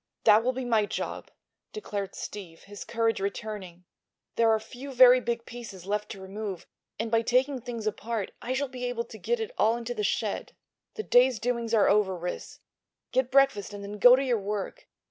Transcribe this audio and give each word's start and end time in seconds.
"That 0.23 0.43
will 0.43 0.51
be 0.53 0.65
my 0.65 0.87
job," 0.87 1.29
declared 1.73 2.15
Steve, 2.15 2.63
his 2.63 2.83
courage 2.83 3.19
returning. 3.19 3.83
"There 4.35 4.49
are 4.49 4.59
few 4.59 4.91
very 4.93 5.19
big 5.19 5.45
pieces 5.45 5.85
left 5.85 6.09
to 6.09 6.19
remove, 6.21 6.65
and 6.97 7.11
by 7.11 7.21
taking 7.21 7.61
things 7.61 7.85
apart 7.85 8.31
I 8.41 8.53
shall 8.53 8.67
be 8.67 8.85
able 8.85 9.03
to 9.03 9.19
get 9.19 9.39
it 9.39 9.51
all 9.59 9.77
into 9.77 9.93
the 9.93 10.03
shed. 10.03 10.53
The 10.95 11.03
day's 11.03 11.37
doings 11.39 11.75
are 11.75 11.87
over, 11.87 12.17
Ris. 12.17 12.61
Get 13.11 13.29
breakfast 13.29 13.73
and 13.75 13.83
then 13.83 13.99
go 13.99 14.15
to 14.15 14.23
your 14.23 14.39
work. 14.39 14.87